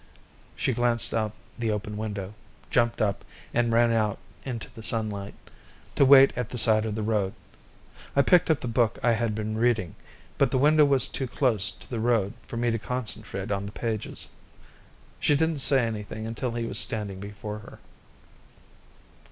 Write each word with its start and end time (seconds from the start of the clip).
She 0.55 0.73
glanced 0.73 1.13
out 1.13 1.31
the 1.59 1.69
open 1.69 1.95
window, 1.95 2.33
jumped 2.71 3.03
up, 3.03 3.23
and 3.53 3.71
ran 3.71 3.91
out 3.91 4.17
into 4.43 4.67
the 4.71 4.81
sunlight, 4.81 5.35
to 5.95 6.03
wait 6.05 6.33
at 6.35 6.49
the 6.49 6.57
side 6.57 6.87
of 6.87 6.95
the 6.95 7.03
road. 7.03 7.35
I 8.15 8.23
picked 8.23 8.49
up 8.49 8.61
the 8.61 8.67
book 8.67 8.97
I 9.03 9.11
had 9.11 9.35
been 9.35 9.59
reading, 9.59 9.93
but 10.39 10.49
the 10.49 10.57
window 10.57 10.85
was 10.85 11.07
too 11.07 11.27
close 11.27 11.69
to 11.69 11.87
the 11.87 11.99
road 11.99 12.33
for 12.47 12.57
me 12.57 12.71
to 12.71 12.79
concentrate 12.79 13.51
on 13.51 13.67
the 13.67 13.71
pages. 13.71 14.29
She 15.19 15.35
didn't 15.35 15.59
say 15.59 15.85
anything 15.85 16.25
until 16.25 16.53
he 16.53 16.65
was 16.65 16.79
standing 16.79 17.19
before 17.19 17.59
her. 17.59 17.77